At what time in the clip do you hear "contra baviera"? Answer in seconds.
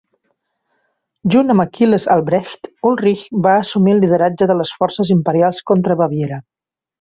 5.73-6.43